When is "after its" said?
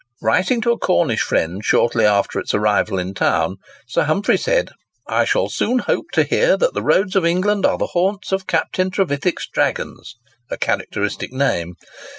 2.07-2.55